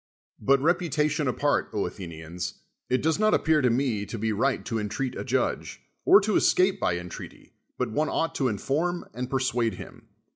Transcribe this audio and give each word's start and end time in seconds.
But 0.39 0.59
reputation 0.63 1.27
apart, 1.27 1.69
Athenians, 1.73 2.55
it 2.89 3.03
does 3.03 3.19
not 3.19 3.35
appear 3.35 3.61
to 3.61 3.69
me 3.69 4.07
to 4.07 4.17
be 4.17 4.33
right 4.33 4.65
to 4.65 4.79
entreat 4.79 5.15
a 5.15 5.23
judge, 5.23 5.79
or 6.05 6.19
to 6.21 6.35
escape 6.37 6.79
by 6.79 6.97
entreaty, 6.97 7.53
but 7.77 7.91
one 7.91 8.09
ought 8.09 8.33
to 8.37 8.47
inform 8.47 9.05
and 9.13 9.29
persuade 9.29 9.75
him. 9.75 10.07